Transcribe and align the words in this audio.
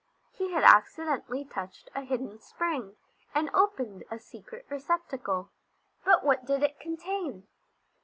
He 0.31 0.51
had 0.53 0.63
accidentally 0.63 1.45
touched 1.45 1.91
a 1.93 2.01
hidden 2.01 2.39
spring 2.39 2.95
and 3.35 3.51
opened 3.53 4.03
a 4.09 4.17
secret 4.17 4.65
receptacle. 4.67 5.49
But 6.03 6.23
what 6.25 6.43
did 6.43 6.63
it 6.63 6.79
contain? 6.79 7.47